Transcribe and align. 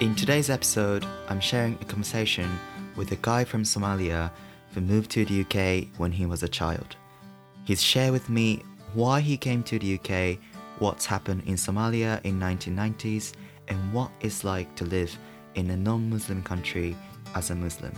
In 0.00 0.14
today's 0.14 0.48
episode, 0.48 1.04
I'm 1.28 1.40
sharing 1.40 1.74
a 1.74 1.84
conversation 1.84 2.58
with 2.96 3.12
a 3.12 3.16
guy 3.16 3.44
from 3.44 3.64
Somalia 3.64 4.30
who 4.72 4.80
moved 4.80 5.10
to 5.10 5.26
the 5.26 5.42
UK 5.42 5.88
when 5.98 6.10
he 6.10 6.24
was 6.24 6.42
a 6.42 6.48
child. 6.48 6.96
He's 7.66 7.82
shared 7.82 8.12
with 8.12 8.30
me 8.30 8.62
why 8.94 9.20
he 9.20 9.36
came 9.36 9.62
to 9.64 9.78
the 9.78 9.98
UK, 9.98 10.38
what's 10.78 11.04
happened 11.04 11.42
in 11.44 11.56
Somalia 11.56 12.18
in 12.24 12.40
1990s, 12.40 13.34
and 13.68 13.92
what 13.92 14.10
it's 14.22 14.42
like 14.42 14.74
to 14.76 14.86
live 14.86 15.14
in 15.54 15.68
a 15.68 15.76
non-Muslim 15.76 16.44
country 16.44 16.96
as 17.34 17.50
a 17.50 17.54
Muslim. 17.54 17.92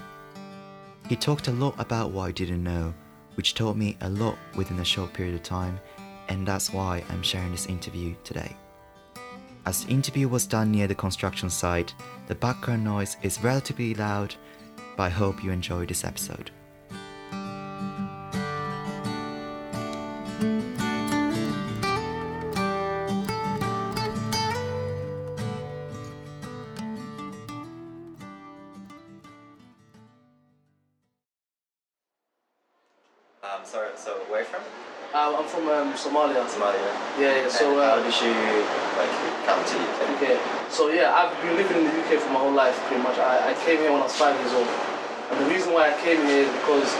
He 1.08 1.14
talked 1.14 1.46
a 1.46 1.52
lot 1.52 1.76
about 1.78 2.10
what 2.10 2.24
I 2.24 2.32
didn't 2.32 2.64
know, 2.64 2.92
which 3.36 3.54
taught 3.54 3.76
me 3.76 3.96
a 4.00 4.10
lot 4.10 4.36
within 4.56 4.80
a 4.80 4.84
short 4.84 5.12
period 5.12 5.36
of 5.36 5.44
time, 5.44 5.78
and 6.28 6.48
that's 6.48 6.72
why 6.72 7.04
I'm 7.10 7.22
sharing 7.22 7.52
this 7.52 7.66
interview 7.66 8.16
today. 8.24 8.56
As 9.64 9.84
the 9.84 9.92
interview 9.92 10.28
was 10.28 10.46
done 10.46 10.72
near 10.72 10.88
the 10.88 10.94
construction 10.94 11.48
site, 11.48 11.94
the 12.26 12.34
background 12.34 12.82
noise 12.82 13.16
is 13.22 13.42
relatively 13.42 13.94
loud, 13.94 14.34
but 14.96 15.04
I 15.04 15.08
hope 15.08 15.44
you 15.44 15.52
enjoy 15.52 15.86
this 15.86 16.04
episode. 16.04 16.50
Um, 33.62 33.68
sorry, 33.68 33.90
so 33.94 34.18
where 34.26 34.44
from? 34.44 34.58
Uh, 35.14 35.38
I'm 35.38 35.46
from 35.46 35.68
um, 35.70 35.94
Somalia. 35.94 36.42
Somalia. 36.50 36.82
Yeah, 37.14 37.46
yeah. 37.46 37.48
So, 37.48 37.70
and 37.70 37.78
how 37.78 37.94
uh, 37.94 38.02
did 38.02 38.16
you 38.18 38.34
like 38.98 39.14
come 39.46 39.62
to 39.62 39.76
UK? 39.78 40.18
okay. 40.18 40.34
So 40.66 40.90
yeah, 40.90 41.14
I've 41.14 41.30
been 41.42 41.54
living 41.54 41.78
in 41.78 41.84
the 41.86 41.94
UK 42.02 42.18
for 42.18 42.34
my 42.34 42.40
whole 42.42 42.50
life, 42.50 42.74
pretty 42.90 43.02
much. 43.02 43.18
I, 43.18 43.52
I 43.52 43.54
came 43.62 43.78
here 43.78 43.92
when 43.92 44.02
I 44.02 44.10
was 44.10 44.16
five 44.18 44.34
years 44.40 44.50
old, 44.50 44.66
and 44.66 45.46
the 45.46 45.46
reason 45.46 45.70
why 45.72 45.94
I 45.94 45.96
came 46.02 46.18
here 46.26 46.42
is 46.42 46.50
because 46.58 46.90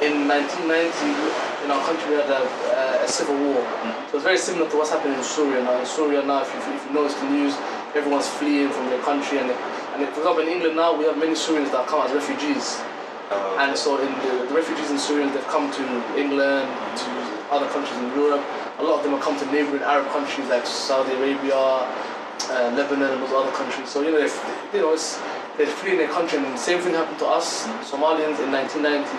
in 0.00 0.24
1990, 0.24 0.64
in 0.72 1.68
our 1.68 1.84
country, 1.84 2.08
we 2.08 2.16
had 2.16 2.32
a, 2.32 2.48
uh, 2.72 3.04
a 3.04 3.08
civil 3.08 3.36
war. 3.36 3.60
So 4.08 4.16
it's 4.16 4.24
very 4.24 4.40
similar 4.40 4.70
to 4.72 4.74
what's 4.76 4.96
happening 4.96 5.20
in 5.20 5.24
Syria 5.24 5.60
now. 5.60 5.76
In 5.76 5.84
Syria 5.84 6.24
now, 6.24 6.48
if 6.48 6.52
you, 6.54 6.60
if 6.72 6.80
you 6.80 6.92
notice 6.96 7.16
the 7.20 7.28
news, 7.28 7.52
everyone's 7.92 8.28
fleeing 8.40 8.72
from 8.72 8.88
their 8.88 9.02
country, 9.04 9.36
and, 9.36 9.52
and 9.52 10.00
for 10.16 10.24
example, 10.24 10.40
in 10.40 10.48
England 10.48 10.80
now, 10.80 10.96
we 10.96 11.04
have 11.04 11.20
many 11.20 11.36
Syrians 11.36 11.68
that 11.76 11.84
come 11.84 12.00
as 12.08 12.12
refugees. 12.16 12.80
Oh, 13.28 13.58
And 13.58 13.76
so 13.76 13.98
in 13.98 14.12
the, 14.22 14.46
the 14.46 14.54
refugees 14.54 14.90
in 14.90 14.98
Syria, 14.98 15.26
they've 15.32 15.50
come 15.50 15.66
to 15.72 15.82
England, 16.14 16.70
to 16.70 17.08
other 17.50 17.66
countries 17.74 17.98
in 17.98 18.14
Europe. 18.14 18.44
A 18.78 18.82
lot 18.82 18.98
of 18.98 19.02
them 19.02 19.12
have 19.12 19.22
come 19.22 19.38
to 19.38 19.46
neighboring 19.50 19.82
Arab 19.82 20.06
countries 20.14 20.46
like 20.48 20.66
Saudi 20.66 21.10
Arabia, 21.14 21.56
uh, 21.58 22.70
Lebanon, 22.78 23.10
and 23.10 23.22
those 23.22 23.32
other 23.32 23.50
countries. 23.52 23.88
So 23.88 24.02
you 24.02 24.12
know, 24.12 24.22
you 24.22 24.80
know, 24.80 24.92
it's, 24.92 25.18
they're 25.58 25.66
fleeing 25.66 25.98
their 25.98 26.08
country. 26.08 26.38
And 26.38 26.46
the 26.46 26.56
same 26.56 26.80
thing 26.80 26.94
happened 26.94 27.18
to 27.18 27.26
us 27.26 27.66
Somalians 27.82 28.38
in 28.38 28.52
1990. 28.54 29.10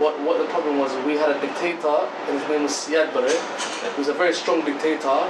What, 0.00 0.18
what 0.24 0.38
the 0.38 0.48
problem 0.48 0.78
was, 0.78 0.90
we 1.04 1.14
had 1.14 1.30
a 1.30 1.40
dictator, 1.40 2.08
and 2.26 2.40
his 2.40 2.48
name 2.48 2.62
was 2.64 2.72
Siad 2.72 3.12
Barre. 3.12 3.28
He 3.28 3.98
was 3.98 4.08
a 4.08 4.14
very 4.14 4.32
strong 4.32 4.64
dictator. 4.64 5.28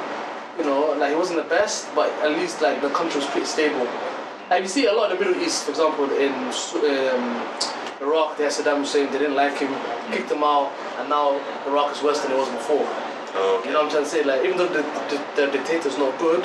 You 0.56 0.64
know, 0.64 0.94
like 0.98 1.10
he 1.10 1.16
wasn't 1.16 1.42
the 1.42 1.50
best, 1.50 1.92
but 1.94 2.10
at 2.22 2.30
least 2.30 2.62
like 2.62 2.80
the 2.80 2.90
country 2.90 3.18
was 3.18 3.28
pretty 3.28 3.46
stable. 3.46 3.88
Like 4.48 4.62
you 4.62 4.68
see 4.68 4.86
a 4.86 4.92
lot 4.92 5.10
in 5.10 5.18
the 5.18 5.24
Middle 5.24 5.42
East, 5.42 5.64
for 5.64 5.70
example, 5.72 6.04
in 6.14 6.30
um, 6.30 7.42
Iraq, 8.04 8.36
they 8.36 8.44
had 8.44 8.52
Saddam 8.52 8.78
Hussein, 8.84 9.10
they 9.10 9.18
didn't 9.18 9.36
like 9.36 9.56
him, 9.58 9.72
kicked 10.12 10.30
him 10.30 10.44
out, 10.44 10.72
and 11.00 11.08
now 11.08 11.40
Iraq 11.66 11.96
is 11.96 12.02
worse 12.02 12.20
than 12.20 12.32
it 12.32 12.36
was 12.36 12.48
before. 12.50 12.84
oh, 12.84 13.58
okay. 13.58 13.68
You 13.68 13.72
know 13.72 13.80
what 13.80 13.86
I'm 13.86 14.04
trying 14.04 14.04
to 14.04 14.10
say? 14.10 14.22
Like, 14.22 14.44
even 14.44 14.58
though 14.58 14.68
the, 14.68 14.84
the, 15.08 15.18
the 15.40 15.46
dictator's 15.52 15.96
not 15.96 16.18
good, 16.18 16.44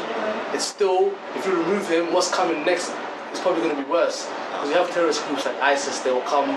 it's 0.55 0.65
still, 0.65 1.13
if 1.35 1.45
you 1.45 1.51
remove 1.51 1.89
him, 1.89 2.13
what's 2.13 2.31
coming 2.31 2.63
next 2.65 2.89
is 3.33 3.39
probably 3.39 3.61
going 3.61 3.75
to 3.75 3.81
be 3.83 3.89
worse. 3.89 4.25
Because 4.51 4.69
you 4.69 4.75
have 4.75 4.89
terrorist 4.91 5.25
groups 5.27 5.45
like 5.45 5.59
ISIS, 5.61 5.99
they 5.99 6.11
will 6.11 6.25
come 6.25 6.49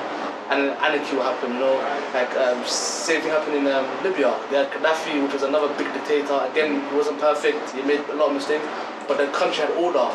and 0.51 0.71
anarchy 0.85 1.17
will 1.17 1.23
happen, 1.23 1.55
you 1.55 1.61
know. 1.61 1.77
Like, 2.15 2.31
um, 2.37 2.65
same 2.67 3.21
thing 3.21 3.31
happened 3.31 3.57
in 3.57 3.67
um, 3.67 3.87
Libya. 4.03 4.39
They 4.51 4.57
had 4.63 4.71
Gaddafi, 4.71 5.23
which 5.23 5.33
was 5.33 5.43
another 5.43 5.69
big 5.77 5.93
dictator. 5.93 6.47
Again, 6.51 6.81
he 6.89 6.95
wasn't 6.97 7.19
perfect, 7.21 7.71
he 7.73 7.83
made 7.83 8.01
a 8.11 8.15
lot 8.15 8.29
of 8.31 8.35
mistakes, 8.35 8.65
but 9.09 9.19
the 9.19 9.27
country 9.33 9.65
had 9.65 9.73
order. 9.77 10.07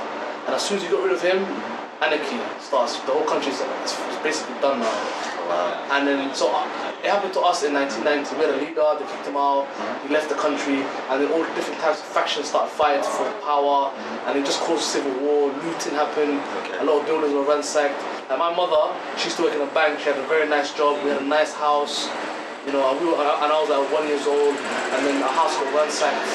And 0.46 0.56
as 0.56 0.62
soon 0.64 0.78
as 0.78 0.84
you 0.84 0.92
got 0.92 1.04
rid 1.04 1.14
of 1.14 1.22
him, 1.22 1.44
anarchy 2.02 2.38
starts. 2.60 3.00
The 3.06 3.14
whole 3.14 3.26
country 3.26 3.52
is 3.52 3.62
uh, 3.62 3.68
is 3.86 4.20
basically 4.22 4.56
done 4.62 4.80
now. 4.80 4.98
wow. 5.50 5.88
And 5.92 6.08
then, 6.08 6.36
so 6.36 6.52
uh, 6.52 6.68
it 7.04 7.10
happened 7.10 7.34
to 7.34 7.42
us 7.42 7.64
in 7.64 7.74
1990. 7.74 8.36
We 8.36 8.42
had 8.46 8.54
a 8.54 8.60
leader, 8.60 8.88
they 9.00 9.08
kicked 9.08 9.28
him 9.28 9.38
out, 9.38 9.66
mm-hmm. 9.66 10.08
he 10.08 10.14
left 10.14 10.30
the 10.30 10.36
country, 10.36 10.84
and 10.84 11.16
then 11.22 11.32
all 11.32 11.44
different 11.56 11.80
types 11.80 12.00
of 12.04 12.08
factions 12.12 12.50
started 12.50 12.70
fighting 12.74 13.04
for 13.04 13.26
power, 13.42 13.90
mm-hmm. 13.90 14.28
and 14.28 14.38
it 14.38 14.46
just 14.46 14.60
caused 14.62 14.84
civil 14.84 15.14
war, 15.24 15.50
looting 15.64 15.96
happened, 15.96 16.42
Okay. 16.62 16.78
a 16.80 16.84
lot 16.84 17.02
of 17.02 17.06
buildings 17.08 17.34
were 17.34 17.48
ransacked. 17.48 17.98
And 18.30 18.38
my 18.38 18.52
mother, 18.54 18.92
she 19.16 19.32
used 19.32 19.38
to 19.38 19.44
work 19.48 19.56
in 19.56 19.62
a 19.62 19.72
bank, 19.72 20.00
she 20.00 20.12
had 20.12 20.20
a 20.20 20.28
very 20.28 20.48
nice 20.50 20.74
job, 20.76 21.00
we 21.04 21.10
had 21.10 21.22
a 21.22 21.26
nice 21.26 21.54
house, 21.54 22.10
you 22.68 22.74
know, 22.76 22.84
and, 22.92 23.00
we 23.00 23.08
were, 23.08 23.16
and 23.16 23.50
I 23.50 23.58
was 23.58 23.72
like 23.72 23.88
one 23.90 24.06
years 24.12 24.28
old, 24.28 24.52
and 24.54 25.00
then 25.08 25.24
our 25.24 25.32
house 25.32 25.56
got 25.56 25.72
ransacked, 25.72 26.28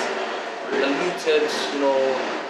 and 0.72 0.88
looted, 1.04 1.44
you 1.76 1.80
know, 1.84 2.00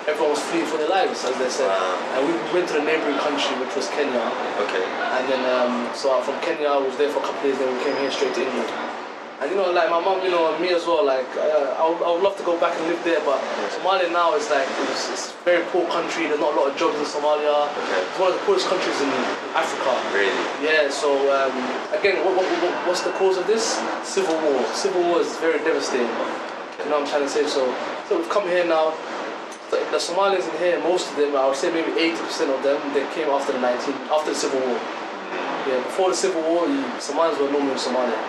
everyone 0.07 0.35
was 0.35 0.43
fleeing 0.51 0.67
for 0.67 0.79
their 0.79 0.89
lives, 0.91 1.25
as 1.25 1.37
they 1.39 1.51
said. 1.51 1.69
Wow. 1.69 2.19
And 2.19 2.21
we 2.27 2.35
went 2.53 2.67
to 2.71 2.75
the 2.75 2.85
neighboring 2.85 3.19
country, 3.19 3.55
which 3.63 3.75
was 3.77 3.89
Kenya. 3.91 4.23
Okay. 4.67 4.83
And 4.83 5.25
then, 5.31 5.43
um, 5.55 5.95
so 5.95 6.11
from 6.23 6.39
Kenya, 6.41 6.69
I 6.69 6.79
was 6.79 6.97
there 6.99 7.11
for 7.11 7.21
a 7.21 7.27
couple 7.27 7.39
of 7.39 7.45
days, 7.47 7.59
then 7.59 7.71
we 7.71 7.79
came 7.85 7.97
here 8.03 8.11
straight 8.11 8.35
to 8.35 8.43
England. 8.43 8.71
And 9.43 9.51
you 9.51 9.59
know, 9.59 9.75
like 9.75 9.91
my 9.91 9.99
mom, 9.99 10.23
you 10.23 10.31
know, 10.31 10.55
and 10.55 10.63
me 10.63 10.71
as 10.71 10.87
well, 10.87 11.03
like, 11.03 11.27
uh, 11.35 11.75
I, 11.75 11.83
would, 11.91 11.99
I 11.99 12.15
would 12.15 12.23
love 12.23 12.39
to 12.39 12.47
go 12.47 12.55
back 12.63 12.79
and 12.79 12.87
live 12.87 13.03
there, 13.03 13.19
but 13.27 13.43
Somalia 13.75 14.07
now 14.07 14.39
is 14.39 14.47
like, 14.47 14.71
it's, 14.87 15.11
it's 15.11 15.35
a 15.35 15.43
very 15.43 15.67
poor 15.75 15.83
country, 15.91 16.31
there's 16.31 16.39
not 16.39 16.55
a 16.55 16.57
lot 16.63 16.71
of 16.71 16.79
jobs 16.79 16.95
in 16.95 17.03
Somalia. 17.03 17.67
Okay. 17.75 18.07
It's 18.07 18.19
one 18.23 18.31
of 18.31 18.39
the 18.39 18.45
poorest 18.47 18.71
countries 18.71 18.95
in 19.03 19.11
Africa. 19.59 19.99
Really? 20.15 20.31
Yeah, 20.63 20.87
so 20.95 21.11
um, 21.35 21.51
again, 21.91 22.23
what, 22.23 22.39
what, 22.39 22.47
what, 22.63 22.75
what's 22.87 23.03
the 23.03 23.11
cause 23.19 23.35
of 23.35 23.51
this? 23.51 23.83
Civil 24.07 24.39
war. 24.47 24.63
Civil 24.79 25.03
war 25.11 25.19
is 25.19 25.35
very 25.43 25.59
devastating. 25.67 26.07
You 26.07 26.87
know 26.87 27.03
what 27.03 27.11
I'm 27.11 27.11
trying 27.11 27.27
to 27.27 27.29
say? 27.29 27.43
So, 27.51 27.67
so 28.07 28.23
we've 28.23 28.31
come 28.31 28.47
here 28.47 28.63
now. 28.63 28.95
The, 29.73 29.79
the 29.89 29.97
Somalians 29.97 30.45
in 30.53 30.57
here, 30.61 30.79
most 30.81 31.09
of 31.11 31.17
them, 31.17 31.35
I 31.35 31.49
would 31.49 31.57
say 31.57 31.73
maybe 31.73 31.93
80% 31.97 32.53
of 32.53 32.63
them, 32.63 32.77
they 32.93 33.09
came 33.17 33.29
after 33.33 33.53
the 33.57 33.61
19, 33.61 33.95
after 34.13 34.31
the 34.31 34.37
Civil 34.37 34.61
War. 34.61 34.77
Yeah, 35.67 35.81
before 35.89 36.11
the 36.11 36.17
Civil 36.17 36.43
War, 36.43 36.69
you, 36.69 36.85
Somalians 37.01 37.41
were 37.41 37.49
normally 37.51 37.73
in 37.73 37.79
Somalia. 37.81 38.21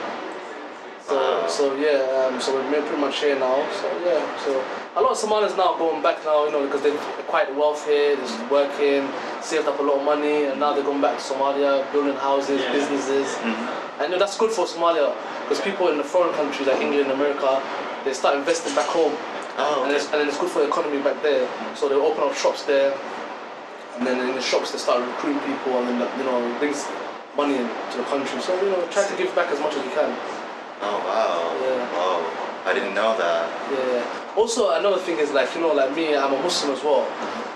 So, 1.03 1.20
Wow. 1.20 1.48
so 1.48 1.76
yeah, 1.76 2.00
um, 2.32 2.40
so 2.40 2.56
we're 2.56 2.64
pretty 2.82 2.96
much 2.96 3.20
here 3.20 3.38
now. 3.38 3.59
So 3.76 3.92
yeah, 4.08 4.24
so 4.40 4.64
a 4.96 5.02
lot 5.02 5.12
of 5.12 5.18
Somalis 5.18 5.52
now 5.58 5.76
going 5.78 6.02
back 6.02 6.24
now, 6.24 6.46
you 6.46 6.52
know, 6.53 6.64
because 6.66 6.82
they've 6.82 7.03
acquired 7.20 7.53
wealth 7.58 7.86
here, 7.86 8.16
they're 8.16 8.24
just 8.26 8.40
working, 8.50 9.12
saved 9.42 9.68
up 9.68 9.78
a 9.80 9.84
lot 9.84 10.00
of 10.00 10.06
money, 10.06 10.46
and 10.46 10.62
now 10.62 10.72
they're 10.72 10.82
going 10.88 11.02
back 11.02 11.18
to 11.20 11.24
Somalia, 11.24 11.84
building 11.92 12.16
houses, 12.16 12.62
businesses, 12.72 13.28
and 13.44 14.08
you 14.08 14.09
know 14.16 14.18
that's 14.18 14.38
good 14.38 14.52
for 14.52 14.64
Somalia 14.66 15.12
because 15.44 15.59
people 15.59 15.90
in 15.90 15.98
the 15.98 16.06
foreign 16.06 16.34
countries 16.36 16.70
like 16.70 16.80
England, 16.80 17.12
America, 17.12 17.62
they 18.06 18.14
start 18.14 18.38
investing 18.38 18.74
back 18.74 18.88
home, 18.88 19.12
Oh, 19.58 19.84
and, 19.84 19.91
okay. 19.91 19.96
it's, 19.96 20.06
and 20.09 20.18
then 20.22 20.28
it's 20.28 20.38
good 20.38 20.50
for 20.50 20.59
the 20.59 20.68
economy 20.68 21.02
back 21.03 21.22
there. 21.22 21.46
So 21.75 21.90
they 21.90 21.96
open 21.96 22.24
up 22.24 22.34
shops 22.34 22.64
there, 22.64 22.97
and 23.97 24.08
then 24.08 24.18
in 24.28 24.36
the 24.36 24.41
shops 24.41 24.72
they 24.72 24.80
start 24.80 25.06
recruiting 25.06 25.41
people, 25.46 25.78
and 25.78 26.02
then 26.02 26.09
you 26.18 26.25
know 26.25 26.41
brings 26.58 26.86
money 27.38 27.58
into 27.58 27.97
the 27.97 28.08
country. 28.09 28.41
So 28.41 28.58
you 28.62 28.69
know, 28.69 28.81
try 28.90 29.06
to 29.06 29.16
give 29.18 29.34
back 29.36 29.53
as 29.53 29.59
much 29.59 29.75
as 29.78 29.84
you 29.86 29.94
can. 29.94 30.09
Oh, 30.81 31.00
wow. 31.06 31.53
Yeah. 31.62 31.80
Wow. 31.94 32.44
I 32.66 32.74
didn't 32.74 32.96
know 32.96 33.16
that. 33.18 33.46
Yeah. 33.72 34.36
Also, 34.36 34.72
another 34.74 34.97
thing 34.97 35.19
is 35.19 35.31
like 35.31 35.53
you 35.53 35.62
know, 35.62 35.74
like 35.74 35.96
me, 35.96 36.16
I'm 36.16 36.34
a 36.34 36.41
Muslim 36.41 36.74
as 36.74 36.84
well, 36.84 37.06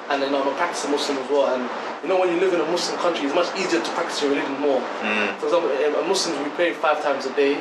and 0.09 0.21
then 0.21 0.35
I'm 0.35 0.47
a 0.47 0.53
practicing 0.53 0.91
Muslim 0.91 1.17
as 1.17 1.29
well. 1.31 1.55
And 1.55 1.63
you 2.03 2.09
know, 2.09 2.19
when 2.19 2.29
you 2.29 2.39
live 2.39 2.53
in 2.53 2.61
a 2.61 2.69
Muslim 2.69 2.99
country, 2.99 3.25
it's 3.25 3.33
much 3.33 3.49
easier 3.57 3.81
to 3.81 3.91
practice 3.97 4.21
your 4.21 4.31
religion 4.31 4.59
more. 4.59 4.81
Mm. 5.01 5.33
For 5.39 5.47
example, 5.47 5.71
Muslims 6.05 6.37
we 6.43 6.51
pray 6.53 6.73
five 6.73 7.01
times 7.01 7.25
a 7.25 7.33
day, 7.33 7.55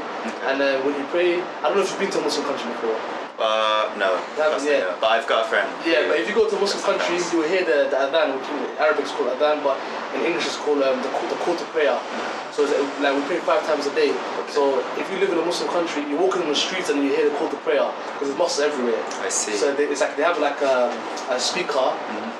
and 0.51 0.61
then 0.61 0.85
when 0.85 0.99
you 0.99 1.07
pray, 1.09 1.41
I 1.41 1.73
don't 1.73 1.77
know 1.77 1.83
if 1.83 1.91
you've 1.91 2.01
been 2.01 2.11
to 2.11 2.21
a 2.21 2.23
Muslim 2.23 2.45
country 2.45 2.69
before. 2.73 3.26
Uh, 3.37 3.93
no. 4.01 4.17
Yeah, 4.41 4.57
yeah. 4.65 4.81
no. 4.81 4.97
But 5.01 5.11
I've 5.21 5.29
got 5.29 5.45
a 5.45 5.49
friend. 5.49 5.69
Yeah, 5.85 6.09
but 6.09 6.17
if 6.17 6.25
you 6.29 6.35
go 6.35 6.49
to 6.49 6.57
a 6.57 6.61
Muslim 6.61 6.81
countries, 6.83 7.21
you 7.33 7.45
will 7.45 7.49
hear 7.49 7.65
the, 7.69 7.89
the 7.93 7.97
adhan, 8.09 8.33
which 8.41 8.49
in 8.49 8.65
Arabic 8.81 9.05
is 9.05 9.13
called 9.13 9.29
adhan, 9.37 9.61
but 9.61 9.77
in 10.17 10.25
English 10.25 10.47
it's 10.49 10.57
called 10.57 10.81
um, 10.83 10.97
the, 11.05 11.09
call- 11.13 11.29
the 11.29 11.37
call 11.45 11.57
to 11.57 11.65
prayer. 11.77 11.93
So 12.57 12.65
it's 12.65 12.73
like 13.05 13.13
we 13.13 13.21
pray 13.29 13.37
five 13.45 13.61
times 13.69 13.85
a 13.85 13.95
day. 13.95 14.17
So 14.49 14.81
if 14.97 15.05
you 15.13 15.21
live 15.21 15.29
in 15.33 15.39
a 15.39 15.45
Muslim 15.45 15.69
country, 15.69 16.01
you 16.09 16.17
walk 16.17 16.37
in 16.41 16.49
the 16.49 16.57
streets 16.57 16.89
and 16.89 17.05
you 17.05 17.13
hear 17.13 17.29
the 17.29 17.37
call 17.37 17.51
to 17.53 17.61
prayer 17.61 17.85
because 18.17 18.33
there's 18.33 18.39
mosques 18.41 18.61
everywhere. 18.65 19.05
I 19.21 19.29
see. 19.29 19.53
So 19.53 19.75
they, 19.77 19.85
it's 19.85 20.01
like 20.01 20.17
they 20.17 20.25
have 20.25 20.41
like 20.41 20.61
a, 20.65 20.89
a 21.29 21.37
speaker 21.39 21.93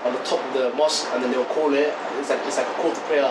on 0.09 0.11
the 0.17 0.23
top 0.25 0.41
of 0.41 0.51
the 0.57 0.73
mosque, 0.73 1.05
and 1.13 1.21
then 1.23 1.29
they'll 1.31 1.45
call 1.53 1.75
it. 1.77 1.93
It's 2.17 2.31
like 2.33 2.41
it's 2.49 2.57
like 2.57 2.69
a 2.73 2.77
call 2.81 2.95
to 2.97 3.01
prayer 3.05 3.29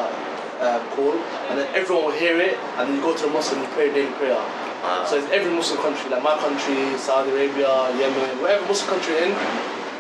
um, 0.62 0.82
call, 0.94 1.18
and 1.50 1.58
then 1.58 1.66
everyone 1.74 2.06
will 2.14 2.20
hear 2.22 2.38
it, 2.40 2.62
and 2.78 2.86
then 2.90 2.96
you 2.96 3.02
go 3.02 3.18
to 3.18 3.26
the 3.26 3.34
mosque 3.34 3.54
and 3.58 3.62
you 3.66 3.68
pray 3.74 3.90
daily 3.90 4.14
prayer. 4.22 4.38
So 5.08 5.18
it's 5.18 5.30
every 5.32 5.54
Muslim 5.54 5.82
country, 5.82 6.10
like 6.10 6.24
my 6.24 6.38
country, 6.38 6.98
Saudi 6.98 7.32
Arabia, 7.32 7.90
Yemen, 7.98 8.42
whatever 8.42 8.66
Muslim 8.66 8.98
country 8.98 9.14
you're 9.14 9.30
in, 9.30 9.36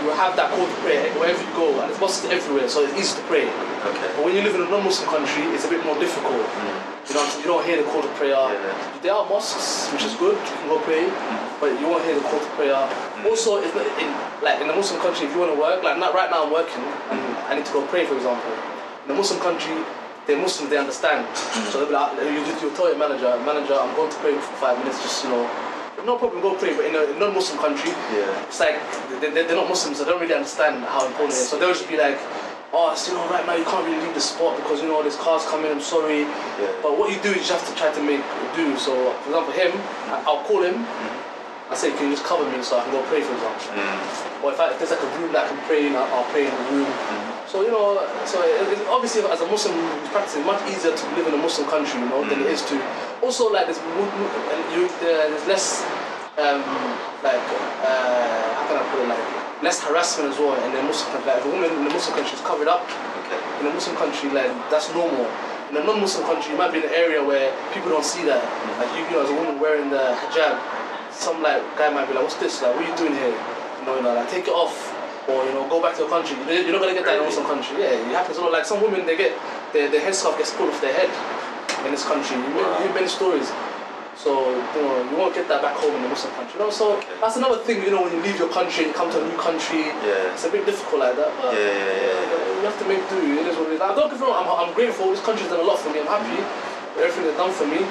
you 0.04 0.12
have 0.14 0.36
that 0.36 0.52
call 0.52 0.68
to 0.68 0.78
pray 0.84 1.10
wherever 1.18 1.40
you 1.40 1.54
go, 1.56 1.72
and 1.82 1.90
it's 1.90 2.00
mosques 2.00 2.28
everywhere, 2.30 2.68
so 2.68 2.84
it's 2.84 2.94
easy 2.94 3.16
to 3.18 3.24
pray. 3.26 3.48
Okay. 3.48 4.10
But 4.14 4.26
when 4.26 4.36
you 4.36 4.42
live 4.42 4.54
in 4.54 4.62
a 4.62 4.70
non-Muslim 4.70 5.08
country, 5.10 5.44
it's 5.56 5.66
a 5.66 5.72
bit 5.72 5.82
more 5.86 5.98
difficult. 5.98 6.42
Mm. 6.42 7.10
You 7.10 7.14
know, 7.16 7.26
you 7.38 7.46
don't 7.46 7.66
hear 7.66 7.78
the 7.78 7.88
call 7.90 8.02
to 8.02 8.12
prayer. 8.18 8.34
Yeah. 8.34 9.00
There 9.02 9.14
are 9.14 9.26
mosques, 9.30 9.90
which 9.94 10.04
is 10.04 10.14
good. 10.18 10.36
You 10.36 10.56
can 10.58 10.68
go 10.68 10.78
pray, 10.82 11.06
mm. 11.06 11.60
but 11.62 11.74
you 11.80 11.88
won't 11.88 12.04
hear 12.04 12.18
the 12.18 12.26
call 12.26 12.42
to 12.42 12.52
prayer. 12.58 12.76
Mm. 12.76 13.26
Also, 13.30 13.62
it's 13.62 13.74
in 13.74 14.10
like 14.44 14.62
in 14.62 14.70
a 14.70 14.76
Muslim 14.76 15.00
country, 15.02 15.26
if 15.28 15.34
you 15.34 15.40
want 15.40 15.54
to 15.54 15.60
work, 15.60 15.82
like 15.82 15.98
not 15.98 16.14
right 16.14 16.30
now, 16.30 16.46
I'm 16.46 16.52
working 16.52 16.84
and 17.10 17.22
I 17.50 17.56
need 17.56 17.66
to 17.66 17.74
go 17.74 17.82
pray, 17.88 18.06
for 18.06 18.18
example. 18.18 18.52
In 19.06 19.14
a 19.14 19.18
Muslim 19.18 19.40
country, 19.40 19.78
they're 20.28 20.42
Muslims, 20.42 20.70
they 20.70 20.78
understand. 20.78 21.28
Mm. 21.28 21.72
So 21.72 21.80
they'll 21.80 21.88
be 21.88 21.94
like, 21.94 22.18
you 22.18 22.42
just 22.46 22.62
you 22.62 22.70
tell 22.76 22.90
your 22.90 22.98
manager, 22.98 23.30
manager, 23.46 23.76
I'm 23.78 23.96
going 23.96 24.12
to 24.12 24.18
pray 24.18 24.34
for 24.34 24.54
five 24.58 24.78
minutes, 24.80 25.02
just 25.02 25.24
you 25.24 25.30
know. 25.30 25.46
No 26.06 26.18
problem, 26.18 26.42
go 26.42 26.54
pray. 26.56 26.76
But 26.76 26.86
in 26.86 26.94
a 26.94 27.18
non-Muslim 27.18 27.58
country, 27.58 27.90
Yeah. 28.14 28.30
it's 28.46 28.60
like 28.60 28.78
they, 29.22 29.30
they, 29.34 29.46
they're 29.46 29.56
not 29.56 29.70
Muslims, 29.70 29.98
so 29.98 30.06
they 30.06 30.12
don't 30.12 30.22
really 30.22 30.36
understand 30.38 30.84
how 30.86 31.06
important 31.08 31.34
it 31.34 31.42
is. 31.42 31.50
So 31.50 31.58
they'll 31.58 31.74
just 31.74 31.90
be 31.90 31.98
like, 31.98 32.18
oh, 32.74 32.92
it's, 32.94 33.08
you 33.08 33.16
know, 33.16 33.26
right 33.30 33.46
now 33.46 33.56
you 33.56 33.66
can't 33.66 33.86
really 33.88 34.02
leave 34.06 34.14
the 34.14 34.22
spot 34.22 34.58
because 34.58 34.82
you 34.82 34.88
know 34.88 35.02
there's 35.02 35.16
cars 35.18 35.46
coming. 35.50 35.72
I'm 35.72 35.82
sorry, 35.82 36.22
Yeah. 36.62 36.70
but 36.86 36.98
what 36.98 37.10
you 37.10 37.18
do 37.26 37.30
is 37.34 37.42
you 37.42 37.48
just 37.50 37.58
have 37.58 37.66
to 37.66 37.74
try 37.74 37.90
to 37.90 38.02
make 38.06 38.22
do. 38.54 38.78
So, 38.78 38.94
for 39.26 39.30
example, 39.34 39.54
him, 39.54 39.74
I'll 40.30 40.44
call 40.46 40.62
him. 40.62 40.86
Mm-hmm. 40.86 41.72
I 41.72 41.76
say, 41.76 41.90
can 41.98 42.10
you 42.10 42.14
just 42.14 42.24
cover 42.24 42.46
me 42.46 42.62
so 42.62 42.78
I 42.78 42.84
can 42.86 42.92
go 42.94 43.02
pray, 43.10 43.26
for 43.26 43.34
example. 43.34 43.74
Mm. 43.74 44.44
Or 44.46 44.54
if, 44.54 44.60
I, 44.62 44.70
if 44.70 44.78
there's 44.78 44.92
like 44.94 45.02
a 45.02 45.10
room 45.18 45.34
that 45.34 45.46
I 45.46 45.48
can 45.50 45.58
pray 45.66 45.88
in, 45.90 45.96
I'll, 45.98 46.06
I'll 46.14 46.30
pray 46.30 46.46
in 46.46 46.54
the 46.54 46.66
room. 46.70 46.86
Mm-hmm. 46.86 47.35
So 47.56 47.64
you 47.64 47.72
know, 47.72 48.04
so 48.28 48.44
it, 48.44 48.68
it, 48.76 48.84
obviously 48.92 49.24
as 49.32 49.40
a 49.40 49.48
Muslim 49.48 49.72
who's 49.80 50.12
practicing, 50.12 50.44
it's 50.44 50.52
much 50.52 50.60
easier 50.68 50.92
to 50.92 51.04
live 51.16 51.24
in 51.32 51.40
a 51.40 51.42
Muslim 51.42 51.64
country, 51.72 52.04
you 52.04 52.10
know, 52.12 52.20
than 52.28 52.44
it 52.44 52.52
is 52.52 52.60
to. 52.68 52.76
Also, 53.24 53.48
like 53.48 53.72
there's 53.72 53.80
mu- 53.96 54.04
mu- 54.12 54.34
and 54.52 54.60
you, 54.76 54.92
there's 55.00 55.40
less, 55.48 55.80
um, 56.36 56.60
like 57.24 57.40
uh, 57.80 58.44
how 58.60 58.64
can 58.68 58.76
I 58.76 58.84
put 58.92 59.00
it, 59.00 59.08
like 59.08 59.64
less 59.64 59.80
harassment 59.80 60.36
as 60.36 60.38
well 60.38 60.52
in 60.68 60.76
the 60.76 60.84
Muslim 60.84 61.16
country. 61.16 61.32
Like 61.32 61.40
if 61.40 61.46
a 61.48 61.52
woman 61.56 61.72
in 61.80 61.84
the 61.88 61.94
Muslim 61.96 62.20
country 62.20 62.36
is 62.36 62.44
covered 62.44 62.68
up, 62.68 62.84
Okay. 63.24 63.40
in 63.64 63.72
a 63.72 63.74
Muslim 63.74 63.96
country, 63.96 64.28
like 64.36 64.52
that's 64.68 64.92
normal. 64.92 65.24
In 65.72 65.80
a 65.80 65.84
non-Muslim 65.88 66.28
country, 66.28 66.52
you 66.52 66.60
might 66.60 66.76
be 66.76 66.84
in 66.84 66.92
an 66.92 66.94
area 66.94 67.24
where 67.24 67.56
people 67.72 67.88
don't 67.88 68.04
see 68.04 68.28
that. 68.28 68.44
Like 68.84 68.92
you, 69.00 69.08
you 69.08 69.16
know, 69.16 69.24
as 69.24 69.32
a 69.32 69.38
woman 69.40 69.64
wearing 69.64 69.90
the 69.90 70.12
hijab, 70.28 70.60
some 71.16 71.40
like 71.42 71.64
guy 71.80 71.88
might 71.88 72.06
be 72.12 72.20
like, 72.20 72.28
"What's 72.28 72.36
this? 72.36 72.60
Like, 72.62 72.76
what 72.76 72.84
are 72.84 72.90
you 72.92 72.98
doing 73.00 73.16
here?" 73.16 73.32
You 73.32 73.84
know, 73.88 73.96
you 73.96 74.04
know, 74.04 74.14
like 74.14 74.28
take 74.30 74.46
it 74.46 74.54
off, 74.54 74.76
or 75.28 75.44
you 75.46 75.54
know, 75.54 75.66
go 75.70 75.82
back 75.82 75.94
to 75.98 76.02
your 76.06 76.10
country. 76.10 76.38
You- 76.46 76.64
You're 76.70 76.74
not 76.78 76.82
gonna 76.82 76.94
get 76.94 77.06
that 77.06 77.18
in 77.18 77.24
a 77.24 77.26
Muslim 77.26 77.46
country. 77.46 77.82
Yeah, 77.82 77.98
it 77.98 78.14
happens 78.14 78.38
a 78.38 78.42
lot. 78.42 78.52
Like 78.54 78.66
some 78.66 78.82
women, 78.82 79.06
they 79.06 79.18
get 79.18 79.34
their, 79.74 79.90
their 79.90 80.02
headscarf 80.02 80.38
gets 80.38 80.52
pulled 80.54 80.70
off 80.70 80.80
their 80.82 80.94
head 80.94 81.10
in 81.86 81.92
this 81.92 82.06
country. 82.06 82.38
You, 82.38 82.50
Wow. 82.56 82.78
you 82.80 82.86
hear 82.86 82.94
many 82.94 83.08
stories. 83.10 83.50
So 84.16 84.32
you 84.48 84.82
know, 84.82 84.96
you 85.12 85.16
won't 85.20 85.36
get 85.36 85.48
that 85.52 85.62
back 85.62 85.76
home 85.76 85.92
in 85.98 86.02
the 86.02 86.08
Muslim 86.08 86.32
country. 86.40 86.56
You 86.56 86.66
know, 86.66 86.72
so 86.72 86.96
Okay. 86.98 87.20
that's 87.20 87.36
another 87.36 87.60
thing. 87.68 87.84
You 87.84 87.92
know, 87.92 88.02
when 88.08 88.14
you 88.16 88.22
leave 88.24 88.40
your 88.40 88.48
country 88.50 88.86
and 88.86 88.94
you 88.94 88.98
come 88.98 89.12
to 89.12 89.20
a 89.20 89.26
new 89.28 89.36
country, 89.38 89.92
Yeah. 90.06 90.32
it's 90.34 90.46
a 90.46 90.50
bit 90.50 90.64
difficult 90.66 91.02
like 91.04 91.16
that. 91.20 91.32
But 91.42 91.52
Yeah, 91.54 91.60
yeah, 91.60 91.74
yeah, 91.74 92.32
yeah. 92.32 92.60
you 92.62 92.64
have 92.70 92.80
to 92.80 92.86
make 92.88 93.04
do. 93.12 93.18
It 93.20 93.46
is 93.52 93.56
what 93.60 93.68
it 93.68 93.74
is. 93.76 93.80
Like, 93.84 93.96
don't 93.98 94.10
get 94.10 94.18
me 94.22 94.26
wrong. 94.26 94.40
I'm, 94.40 94.48
I'm 94.70 94.74
grateful. 94.74 95.12
This 95.12 95.20
country's 95.22 95.50
done 95.52 95.60
a 95.60 95.68
lot 95.68 95.78
for 95.84 95.90
me. 95.92 96.00
I'm 96.00 96.08
happy 96.08 96.40
everything 96.96 97.24
they've 97.28 97.36
done 97.38 97.52
for 97.52 97.68
me. 97.68 97.84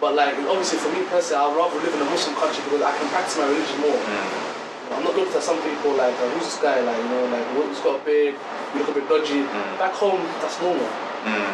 But 0.00 0.14
like, 0.14 0.34
obviously, 0.48 0.78
for 0.78 0.88
me 0.94 1.02
personally, 1.10 1.42
I'd 1.44 1.52
rather 1.58 1.76
live 1.84 1.92
in 1.92 2.00
a 2.00 2.08
Muslim 2.08 2.34
country 2.40 2.62
because 2.64 2.80
I 2.82 2.92
can 2.96 3.06
practice 3.12 3.36
my 3.36 3.44
religion 3.50 3.78
more. 3.84 3.98
Mm. 3.98 4.57
I'm 4.92 5.04
not 5.04 5.14
looking 5.16 5.34
at 5.34 5.42
some 5.42 5.60
people 5.62 5.94
like, 5.94 6.14
uh, 6.16 6.28
who's 6.34 6.44
this 6.44 6.58
guy? 6.60 6.80
Like, 6.80 6.96
you 6.96 7.08
know, 7.08 7.24
like, 7.32 7.46
who's 7.54 7.80
got 7.80 8.00
a 8.00 8.04
beard? 8.04 8.34
You 8.74 8.80
look 8.80 8.88
a 8.90 8.94
bit 8.94 9.08
dodgy. 9.08 9.42
Back 9.78 9.92
home, 9.92 10.20
that's 10.40 10.60
normal. 10.60 10.86
Mm. 11.24 11.52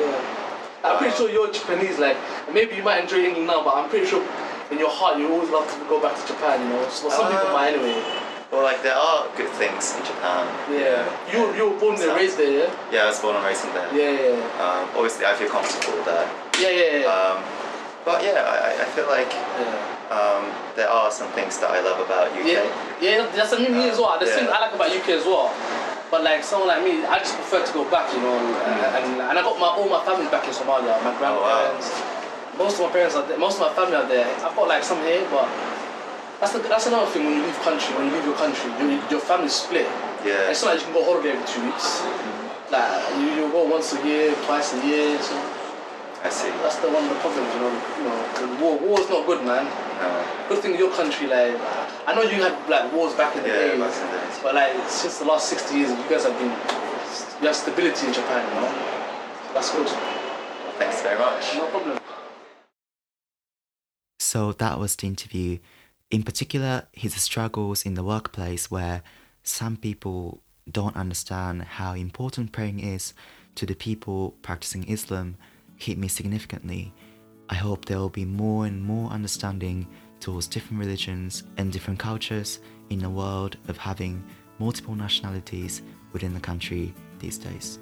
Yeah. 0.00 0.84
I'm 0.84 0.96
pretty 0.98 1.16
sure 1.16 1.28
you're 1.28 1.50
Japanese, 1.52 1.98
like, 1.98 2.16
maybe 2.52 2.76
you 2.76 2.82
might 2.82 3.02
enjoy 3.02 3.24
England 3.26 3.46
now, 3.48 3.64
but 3.64 3.74
I'm 3.74 3.88
pretty 3.90 4.06
sure 4.06 4.22
in 4.70 4.78
your 4.78 4.90
heart 4.90 5.18
you 5.18 5.26
always 5.32 5.50
love 5.50 5.66
to 5.66 5.78
go 5.88 6.00
back 6.00 6.14
to 6.14 6.24
Japan, 6.26 6.60
you 6.62 6.68
know. 6.70 6.82
So 6.88 7.08
some 7.10 7.32
people 7.32 7.48
Uh, 7.48 7.52
might 7.52 7.74
anyway. 7.74 7.98
Well, 8.52 8.62
like 8.62 8.80
there 8.82 8.94
are 8.96 9.28
good 9.36 9.50
things 9.60 9.92
in 9.96 10.04
Japan. 10.06 10.46
Yeah. 10.72 11.04
You, 11.32 11.52
you 11.54 11.68
were 11.68 11.78
born 11.78 12.00
and 12.00 12.16
raised 12.16 12.38
there, 12.38 12.64
yeah? 12.64 12.70
Yeah, 12.92 13.04
I 13.04 13.06
was 13.12 13.18
born 13.20 13.36
and 13.36 13.44
raised 13.44 13.64
in 13.66 13.74
there. 13.74 13.90
Yeah, 13.92 14.08
yeah, 14.08 14.36
yeah. 14.40 14.64
Um, 14.64 14.88
obviously, 14.96 15.26
I 15.26 15.34
feel 15.34 15.50
comfortable 15.50 16.00
there. 16.04 16.24
Yeah, 16.62 16.70
yeah, 16.72 16.98
yeah. 17.04 17.12
Um, 17.12 17.42
but 18.06 18.22
yeah, 18.24 18.40
I, 18.40 18.72
I- 18.72 18.78
I 18.80 18.86
feel 18.96 19.04
like 19.08 19.28
yeah. 19.32 19.97
Um, 20.08 20.48
there 20.74 20.88
are 20.88 21.10
some 21.10 21.28
things 21.32 21.58
that 21.60 21.70
I 21.70 21.80
love 21.84 22.00
about 22.00 22.32
UK. 22.32 22.46
Yeah, 22.46 22.64
yeah, 23.00 23.28
that's 23.36 23.52
mean, 23.52 23.76
me 23.76 23.88
as 23.92 23.98
well. 23.98 24.16
There's 24.18 24.32
Yeah. 24.32 24.48
things 24.48 24.50
I 24.50 24.60
like 24.60 24.74
about 24.74 24.88
UK 24.88 25.20
as 25.20 25.24
well. 25.24 25.52
But 26.10 26.24
like 26.24 26.42
someone 26.42 26.68
like 26.68 26.82
me, 26.82 27.04
I 27.04 27.18
just 27.20 27.36
prefer 27.36 27.60
to 27.60 27.72
go 27.72 27.84
back, 27.90 28.08
you 28.14 28.20
know. 28.20 28.32
And, 28.32 28.80
and, 28.96 29.20
and 29.20 29.34
I 29.38 29.42
got 29.44 29.60
my 29.60 29.68
all 29.68 29.88
my 29.88 30.00
family 30.04 30.24
back 30.32 30.48
in 30.48 30.54
Somalia. 30.56 30.96
My 31.04 31.12
wow. 31.12 31.20
grandparents, 31.20 31.92
most 32.56 32.80
of 32.80 32.88
my 32.88 32.92
parents 32.92 33.14
are 33.14 33.26
there. 33.28 33.36
Most 33.36 33.60
of 33.60 33.68
my 33.68 33.72
family 33.76 33.96
are 33.96 34.08
there. 34.08 34.24
I've 34.40 34.56
got 34.56 34.68
like 34.68 34.82
some 34.82 35.00
here, 35.04 35.28
but 35.28 35.44
that's 36.40 36.56
the, 36.56 36.60
that's 36.64 36.86
another 36.86 37.10
thing 37.12 37.28
when 37.28 37.36
you 37.36 37.44
leave 37.44 37.60
country. 37.60 37.92
When 37.94 38.08
you 38.08 38.16
leave 38.16 38.24
your 38.24 38.40
country, 38.40 38.72
your 38.80 38.88
your 39.12 39.20
family's 39.20 39.52
split. 39.52 39.84
Yeah. 40.24 40.48
It's 40.48 40.64
not 40.64 40.72
like 40.72 40.80
you 40.80 40.88
can 40.88 40.94
go 40.96 41.04
holiday 41.04 41.36
every 41.36 41.44
two 41.44 41.60
weeks. 41.68 42.00
Like 42.72 42.88
you, 43.20 43.28
you 43.36 43.52
go 43.52 43.68
once 43.68 43.92
a 43.92 44.00
year, 44.00 44.32
twice 44.48 44.72
a 44.72 44.80
year. 44.88 45.20
So 45.20 45.36
I 46.24 46.30
see. 46.30 46.50
that's 46.62 46.76
the 46.82 46.90
one 46.90 47.04
of 47.04 47.10
the 47.10 47.20
problems, 47.20 47.46
you 47.54 47.60
know. 47.60 47.72
You 47.98 48.04
know, 48.04 48.56
the 48.56 48.62
war 48.62 48.78
war's 48.78 49.08
not 49.08 49.26
good, 49.26 49.44
man. 49.44 49.64
No. 49.64 50.48
Good 50.48 50.62
thing 50.62 50.76
your 50.78 50.92
country, 50.92 51.26
like, 51.26 51.54
I 52.06 52.14
know 52.14 52.22
you 52.22 52.42
had 52.42 52.54
like 52.68 52.92
wars 52.92 53.14
back 53.14 53.36
in 53.36 53.42
the 53.42 53.48
Yeah, 53.48 53.76
days, 53.76 53.80
back 53.80 53.94
in 53.94 54.06
the 54.10 54.18
days. 54.18 54.38
but 54.42 54.54
like 54.54 54.74
since 54.88 55.18
the 55.18 55.24
last 55.26 55.48
60 55.48 55.76
years, 55.76 55.90
you 55.90 56.08
guys 56.08 56.24
have 56.24 56.36
been, 56.38 56.50
you 56.50 57.46
have 57.46 57.56
stability 57.56 58.06
in 58.06 58.12
Japan, 58.12 58.42
you 58.48 58.54
know? 58.60 58.70
That's 59.54 59.70
good. 59.70 59.88
Thanks 60.78 61.02
very 61.02 61.18
much. 61.18 61.54
No 61.56 61.66
problem. 61.66 61.98
So 64.20 64.52
that 64.52 64.78
was 64.78 64.96
the 64.96 65.06
interview. 65.06 65.58
In 66.10 66.22
particular, 66.22 66.86
his 66.92 67.14
struggles 67.14 67.84
in 67.84 67.94
the 67.94 68.04
workplace, 68.04 68.70
where 68.70 69.02
some 69.42 69.76
people 69.76 70.40
don't 70.70 70.96
understand 70.96 71.62
how 71.62 71.94
important 71.94 72.52
praying 72.52 72.80
is 72.80 73.14
to 73.54 73.66
the 73.66 73.74
people 73.74 74.34
practicing 74.42 74.84
Islam, 74.88 75.36
hit 75.78 75.96
me 75.96 76.08
significantly. 76.08 76.92
I 77.48 77.54
hope 77.54 77.84
there 77.84 77.98
will 77.98 78.10
be 78.10 78.24
more 78.24 78.66
and 78.66 78.82
more 78.82 79.10
understanding 79.10 79.86
towards 80.20 80.46
different 80.46 80.80
religions 80.80 81.44
and 81.56 81.72
different 81.72 81.98
cultures 81.98 82.58
in 82.90 83.04
a 83.04 83.10
world 83.10 83.56
of 83.68 83.78
having 83.78 84.22
multiple 84.58 84.94
nationalities 84.94 85.82
within 86.12 86.34
the 86.34 86.40
country 86.40 86.92
these 87.20 87.38
days. 87.38 87.78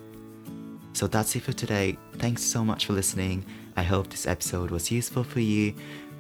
So 0.93 1.07
that's 1.07 1.35
it 1.37 1.43
for 1.43 1.53
today. 1.53 1.99
Thanks 2.19 2.43
so 2.43 2.65
much 2.65 2.87
for 2.87 2.93
listening. 2.93 3.45
I 3.77 3.83
hope 3.83 4.09
this 4.09 4.27
episode 4.27 4.71
was 4.71 4.91
useful 4.91 5.25
for 5.25 5.41
you. 5.41 5.75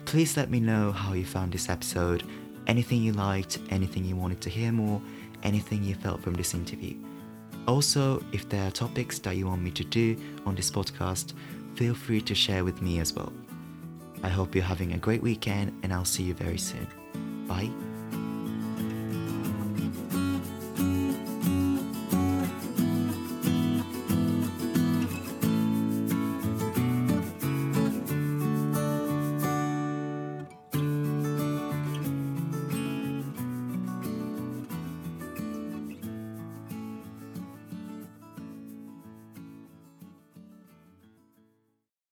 Please 0.04 0.36
let 0.36 0.50
me 0.50 0.60
know 0.60 0.92
how 0.92 1.12
you 1.12 1.24
found 1.24 1.52
this 1.52 1.68
episode, 1.68 2.22
anything 2.66 3.02
you 3.02 3.12
liked, 3.12 3.58
anything 3.70 4.04
you 4.04 4.16
wanted 4.16 4.40
to 4.42 4.50
hear 4.50 4.72
more, 4.72 5.00
anything 5.42 5.82
you 5.82 5.94
felt 5.94 6.22
from 6.22 6.34
this 6.34 6.54
interview. 6.54 6.94
Also, 7.66 8.22
if 8.32 8.48
there 8.48 8.66
are 8.66 8.70
topics 8.70 9.18
that 9.20 9.36
you 9.36 9.46
want 9.46 9.62
me 9.62 9.70
to 9.72 9.84
do 9.84 10.16
on 10.44 10.54
this 10.54 10.70
podcast, 10.70 11.32
feel 11.76 11.94
free 11.94 12.22
to 12.22 12.34
share 12.34 12.64
with 12.64 12.80
me 12.80 12.98
as 13.00 13.12
well. 13.12 13.32
I 14.22 14.28
hope 14.28 14.54
you're 14.54 14.64
having 14.64 14.94
a 14.94 14.98
great 14.98 15.22
weekend 15.22 15.78
and 15.82 15.92
I'll 15.92 16.04
see 16.04 16.22
you 16.22 16.34
very 16.34 16.58
soon. 16.58 16.86
Bye. 17.46 17.70